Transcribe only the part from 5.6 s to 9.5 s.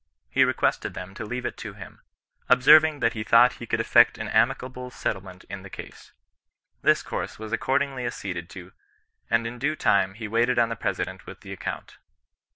the case. This course was accord ingly acceded to, and